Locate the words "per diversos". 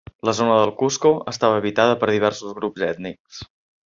2.05-2.57